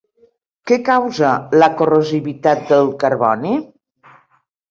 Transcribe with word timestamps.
Què 0.69 0.77
causa 0.85 1.33
la 1.63 1.67
corrosivitat 1.81 2.65
del 2.71 2.89
carboni? 3.03 3.53